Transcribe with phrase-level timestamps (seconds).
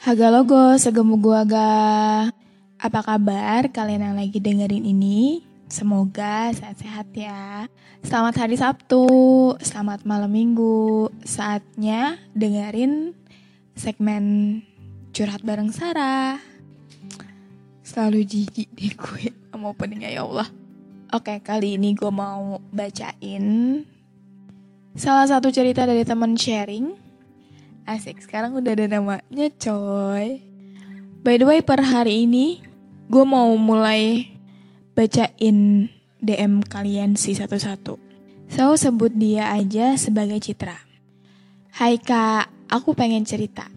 [0.00, 1.76] Haga logo, segemu gua ga.
[2.80, 5.44] Apa kabar kalian yang lagi dengerin ini?
[5.68, 7.68] Semoga sehat-sehat ya.
[8.00, 9.04] Selamat hari Sabtu,
[9.60, 11.12] selamat malam minggu.
[11.20, 13.12] Saatnya dengerin
[13.76, 14.24] segmen
[15.12, 16.40] curhat bareng Sarah.
[17.84, 20.48] Selalu jijik deh gue sama openingnya ya Allah.
[21.12, 23.44] Oke, kali ini gue mau bacain
[24.96, 27.09] salah satu cerita dari teman sharing.
[27.88, 30.44] Asik, sekarang udah ada namanya coy.
[31.20, 32.64] By the way, per hari ini
[33.08, 34.30] gue mau mulai
[34.96, 35.88] bacain
[36.20, 37.96] DM kalian sih satu-satu.
[38.50, 40.76] So, sebut dia aja sebagai Citra.
[41.70, 43.70] Hai kak, aku pengen cerita.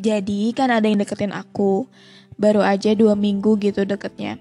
[0.00, 1.84] Jadi kan ada yang deketin aku.
[2.40, 4.40] Baru aja dua minggu gitu deketnya.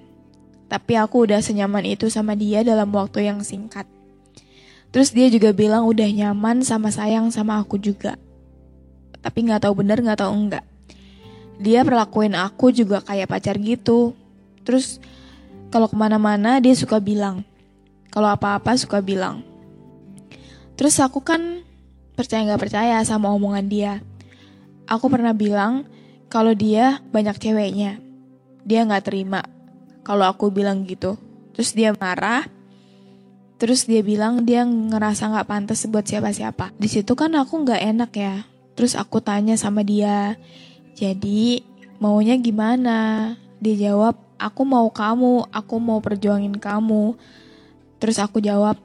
[0.71, 3.89] Tapi aku udah senyaman itu sama dia dalam waktu yang singkat.
[4.93, 8.15] Terus dia juga bilang udah nyaman sama sayang sama aku juga.
[9.19, 10.65] Tapi nggak tahu bener nggak tahu enggak.
[11.59, 14.15] Dia perlakuin aku juga kayak pacar gitu.
[14.63, 15.03] Terus
[15.69, 17.43] kalau ke mana-mana dia suka bilang.
[18.09, 19.45] Kalau apa-apa suka bilang.
[20.79, 21.61] Terus aku kan
[22.15, 23.93] percaya nggak percaya sama omongan dia.
[24.87, 25.85] Aku pernah bilang
[26.31, 27.99] kalau dia banyak ceweknya.
[28.63, 29.45] Dia nggak terima
[30.01, 31.21] kalau aku bilang gitu.
[31.53, 32.49] Terus dia marah.
[33.59, 36.73] Terus dia bilang dia ngerasa nggak pantas buat siapa-siapa.
[36.79, 38.48] Di situ kan aku nggak enak ya.
[38.79, 40.39] Terus aku tanya sama dia,
[40.95, 41.59] jadi
[41.99, 43.35] maunya gimana?
[43.59, 47.19] Dia jawab, aku mau kamu, aku mau perjuangin kamu.
[47.99, 48.79] Terus aku jawab,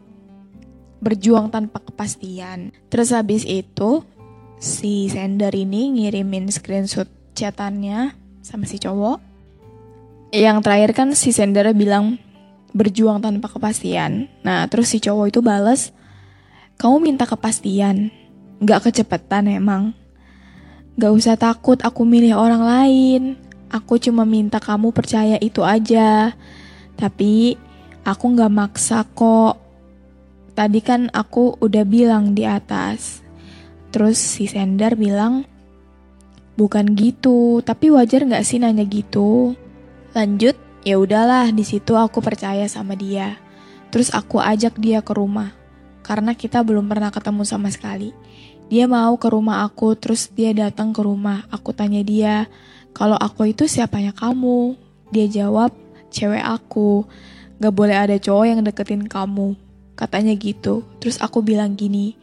[0.98, 2.74] berjuang tanpa kepastian.
[2.90, 4.02] Terus habis itu,
[4.58, 7.06] si sender ini ngirimin screenshot
[7.38, 9.22] chatannya sama si cowok.
[10.34, 12.18] Yang terakhir kan si sender bilang,
[12.74, 14.26] berjuang tanpa kepastian.
[14.42, 15.94] Nah, terus si cowok itu bales,
[16.82, 18.10] kamu minta kepastian.
[18.62, 19.96] Gak kecepetan emang.
[20.94, 23.22] Gak usah takut aku milih orang lain.
[23.66, 26.38] Aku cuma minta kamu percaya itu aja.
[26.94, 27.58] Tapi
[28.06, 29.58] aku gak maksa kok.
[30.54, 33.26] Tadi kan aku udah bilang di atas.
[33.90, 35.42] Terus si sender bilang,
[36.54, 37.58] bukan gitu.
[37.66, 39.58] Tapi wajar gak sih nanya gitu?
[40.14, 40.54] Lanjut,
[40.86, 43.34] ya udahlah di situ aku percaya sama dia.
[43.90, 45.63] Terus aku ajak dia ke rumah.
[46.04, 48.12] Karena kita belum pernah ketemu sama sekali.
[48.68, 51.48] Dia mau ke rumah aku, terus dia datang ke rumah.
[51.48, 52.48] Aku tanya dia,
[52.92, 54.76] kalau aku itu siapanya kamu?
[55.10, 55.72] Dia jawab,
[56.12, 57.08] cewek aku.
[57.58, 59.56] Gak boleh ada cowok yang deketin kamu.
[59.96, 60.84] Katanya gitu.
[61.00, 62.14] Terus aku bilang gini,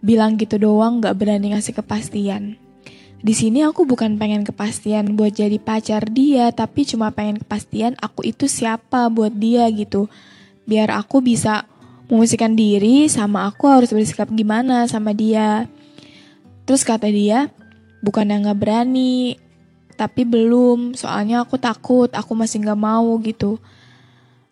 [0.00, 2.56] bilang gitu doang gak berani ngasih kepastian.
[3.20, 8.24] Di sini aku bukan pengen kepastian buat jadi pacar dia, tapi cuma pengen kepastian aku
[8.24, 10.08] itu siapa buat dia gitu.
[10.64, 11.68] Biar aku bisa
[12.10, 15.70] mengusikan diri sama aku harus bersikap gimana sama dia.
[16.66, 17.48] Terus kata dia,
[18.02, 19.38] bukan yang gak berani,
[19.94, 23.62] tapi belum, soalnya aku takut, aku masih gak mau gitu.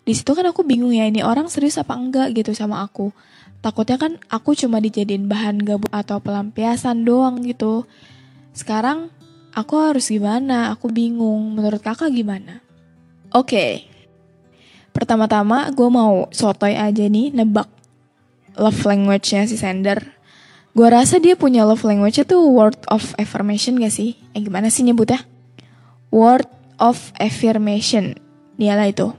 [0.08, 3.12] Di situ kan aku bingung ya, ini orang serius apa enggak gitu sama aku.
[3.58, 7.84] Takutnya kan aku cuma dijadiin bahan gabut atau pelampiasan doang gitu.
[8.54, 9.10] Sekarang
[9.52, 10.70] aku harus gimana?
[10.72, 11.58] Aku bingung.
[11.58, 12.62] Menurut kakak gimana?
[13.34, 13.84] Oke,
[14.98, 17.70] Pertama-tama gue mau sotoy aja nih nebak
[18.58, 20.02] love language-nya si sender.
[20.74, 24.18] Gue rasa dia punya love language tuh word of affirmation gak sih?
[24.34, 25.22] Eh gimana sih nyebutnya?
[26.10, 26.50] Word
[26.82, 28.18] of affirmation.
[28.58, 29.14] Dialah itu.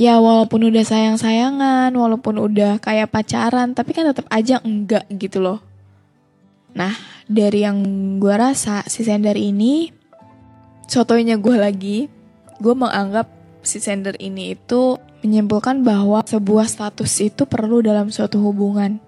[0.00, 5.60] Ya walaupun udah sayang-sayangan, walaupun udah kayak pacaran, tapi kan tetap aja enggak gitu loh.
[6.72, 6.96] Nah,
[7.28, 7.84] dari yang
[8.16, 9.92] gue rasa si sender ini,
[10.88, 12.08] sotoynya gue lagi,
[12.64, 13.28] gue menganggap
[13.60, 19.00] si sender ini itu menyimpulkan bahwa sebuah status itu perlu dalam suatu hubungan.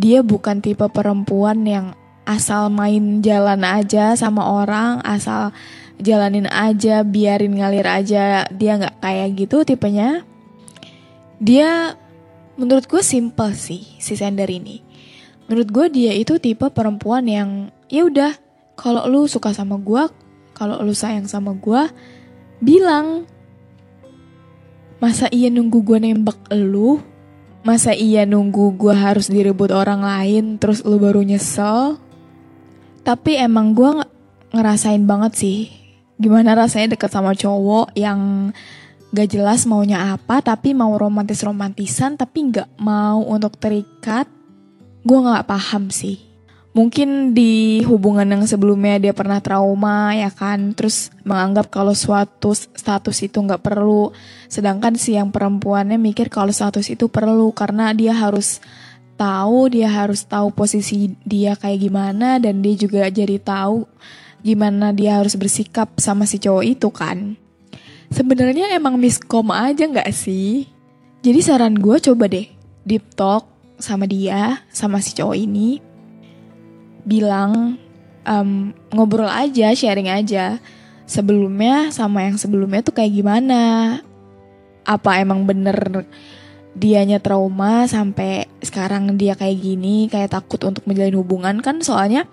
[0.00, 1.92] dia bukan tipe perempuan yang
[2.24, 5.52] asal main jalan aja sama orang, asal
[6.00, 8.48] jalanin aja, biarin ngalir aja.
[8.48, 10.24] Dia nggak kayak gitu tipenya.
[11.42, 11.98] Dia
[12.56, 14.80] menurut gue simple sih si Sender ini.
[15.50, 18.32] Menurut gue dia itu tipe perempuan yang ya udah
[18.78, 20.08] kalau lu suka sama gue,
[20.54, 21.82] kalau lu sayang sama gue,
[22.62, 23.26] bilang.
[25.00, 27.00] Masa iya nunggu gue nembak lu?
[27.64, 31.96] Masa iya nunggu gue harus direbut orang lain terus lu baru nyesel?
[33.00, 34.04] Tapi emang gue
[34.52, 35.58] ngerasain banget sih
[36.20, 38.52] gimana rasanya deket sama cowok yang
[39.08, 44.28] gak jelas maunya apa tapi mau romantis-romantisan tapi gak mau untuk terikat.
[45.00, 46.29] Gue gak paham sih
[46.70, 50.74] mungkin di hubungan yang sebelumnya dia pernah trauma ya kan?
[50.74, 54.14] Terus menganggap kalau suatu status itu nggak perlu.
[54.46, 58.62] Sedangkan si yang perempuannya mikir kalau status itu perlu karena dia harus
[59.20, 63.84] tahu dia harus tahu posisi dia kayak gimana dan dia juga jadi tahu
[64.40, 67.36] gimana dia harus bersikap sama si cowok itu kan?
[68.10, 70.66] Sebenarnya emang miskom aja nggak sih?
[71.20, 72.48] Jadi saran gue coba deh
[72.80, 73.44] deep talk
[73.76, 75.89] sama dia sama si cowok ini
[77.04, 77.78] bilang
[78.26, 80.58] um, ngobrol aja, sharing aja.
[81.10, 83.60] Sebelumnya sama yang sebelumnya tuh kayak gimana?
[84.86, 86.06] Apa emang bener
[86.70, 91.82] dianya trauma sampai sekarang dia kayak gini, kayak takut untuk menjalin hubungan kan?
[91.82, 92.30] Soalnya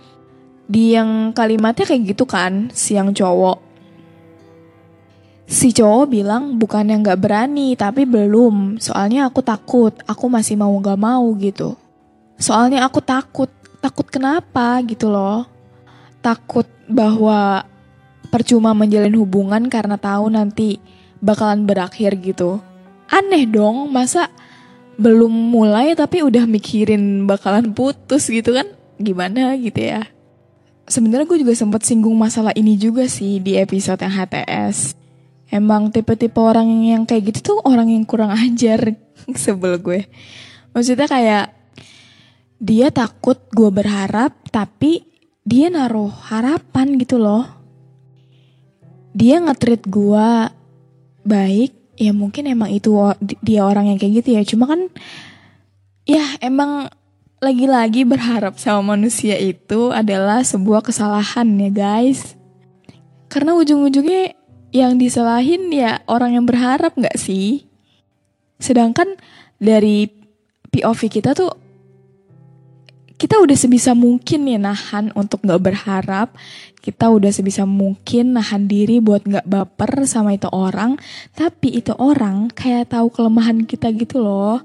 [0.69, 3.65] di yang kalimatnya kayak gitu kan, si yang cowok.
[5.47, 8.83] Si cowok bilang bukan yang gak berani, tapi belum.
[8.83, 11.73] Soalnya aku takut, aku masih mau gak mau gitu.
[12.35, 13.47] Soalnya aku takut,
[13.87, 15.47] takut kenapa gitu loh.
[16.19, 17.63] Takut bahwa
[18.27, 20.83] percuma menjalin hubungan karena tahu nanti
[21.23, 22.59] bakalan berakhir gitu.
[23.07, 24.27] Aneh dong masa
[24.99, 28.67] belum mulai tapi udah mikirin bakalan putus gitu kan?
[28.99, 30.03] Gimana gitu ya?
[30.83, 35.07] Sebenarnya gue juga sempat singgung masalah ini juga sih di episode yang HTS
[35.51, 38.99] emang tipe-tipe orang yang kayak gitu tuh orang yang kurang ajar
[39.43, 40.07] sebel gue.
[40.75, 41.56] Maksudnya kayak
[42.57, 45.05] dia takut gue berharap tapi
[45.47, 47.45] dia naruh harapan gitu loh.
[49.17, 50.29] Dia ngetrit gue
[51.25, 52.93] baik ya mungkin emang itu
[53.41, 54.41] dia orang yang kayak gitu ya.
[54.45, 54.89] Cuma kan
[56.05, 56.89] ya emang
[57.37, 62.33] lagi-lagi berharap sama manusia itu adalah sebuah kesalahan ya guys.
[63.29, 64.33] Karena ujung-ujungnya
[64.73, 67.69] yang disalahin ya orang yang berharap nggak sih?
[68.57, 69.17] Sedangkan
[69.61, 70.09] dari
[70.73, 71.66] POV kita tuh
[73.17, 76.37] kita udah sebisa mungkin ya nahan untuk gak berharap.
[76.77, 81.01] Kita udah sebisa mungkin nahan diri buat gak baper sama itu orang.
[81.33, 84.61] Tapi itu orang kayak tahu kelemahan kita gitu loh.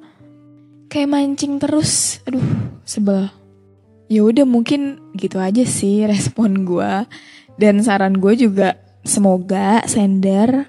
[0.93, 2.21] Kayak mancing terus.
[2.29, 2.45] Aduh,
[2.85, 3.33] sebel.
[4.13, 7.09] Ya udah mungkin gitu aja sih respon gue.
[7.57, 10.69] Dan saran gue juga semoga sender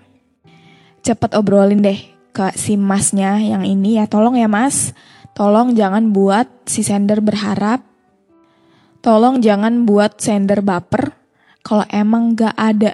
[1.04, 2.00] cepet obrolin deh
[2.32, 4.08] ke si masnya yang ini ya.
[4.08, 4.96] Tolong ya mas
[5.34, 7.82] Tolong jangan buat si sender berharap.
[9.02, 11.18] Tolong jangan buat sender baper.
[11.66, 12.94] Kalau emang gak ada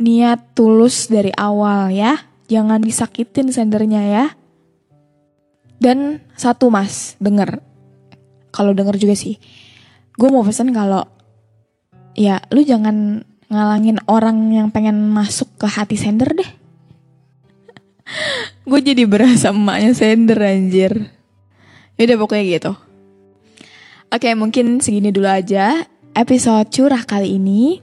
[0.00, 2.16] niat tulus dari awal ya.
[2.48, 4.24] Jangan disakitin sendernya ya.
[5.76, 7.60] Dan satu mas, denger.
[8.48, 9.36] Kalau denger juga sih.
[10.16, 11.04] Gue mau pesen kalau
[12.16, 13.20] ya lu jangan
[13.52, 16.50] ngalangin orang yang pengen masuk ke hati sender deh.
[18.68, 21.15] gue jadi berasa emaknya sender anjir.
[21.96, 22.72] Yaudah pokoknya gitu.
[24.12, 25.84] Oke mungkin segini dulu aja
[26.16, 27.80] episode curah kali ini.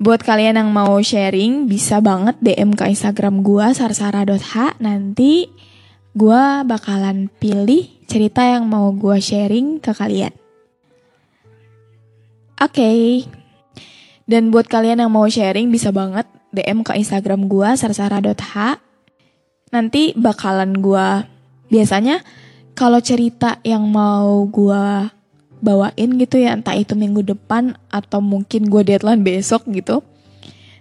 [0.00, 5.52] Buat kalian yang mau sharing bisa banget DM ke Instagram gue sarsara.h nanti
[6.16, 10.32] gue bakalan pilih cerita yang mau gue sharing ke kalian.
[12.60, 12.76] Oke.
[12.76, 13.00] Okay.
[14.30, 18.54] Dan buat kalian yang mau sharing bisa banget DM ke Instagram gue sarsara.h.
[19.70, 21.06] Nanti bakalan gue
[21.70, 22.22] biasanya
[22.74, 24.84] kalau cerita yang mau gue
[25.60, 30.00] bawain gitu ya entah itu minggu depan atau mungkin gue deadline besok gitu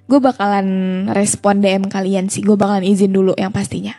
[0.10, 0.68] gue bakalan
[1.14, 2.42] respon DM kalian sih.
[2.42, 3.94] Gue bakalan izin dulu yang pastinya.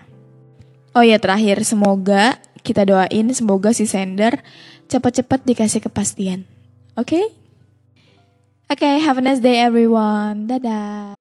[0.91, 1.63] Oh ya terakhir.
[1.63, 4.43] Semoga kita doain semoga si sender
[4.91, 6.51] cepat-cepat dikasih kepastian.
[6.99, 7.15] Oke?
[7.15, 7.25] Okay?
[8.67, 10.51] oke okay, have a nice day everyone.
[10.51, 11.15] Dadah.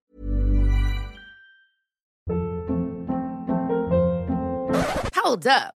[5.13, 5.78] Hold up